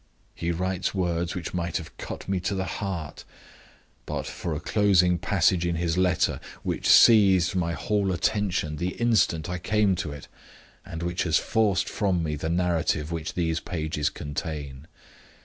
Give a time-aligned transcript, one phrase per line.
[0.33, 3.23] He writes words which might have cut me to the heart,
[4.07, 9.47] but for a closing passage in his letter, which seized my whole attention the instant
[9.47, 10.27] I came to it,
[10.83, 14.87] and which has forced from me the narrative that these pages contain.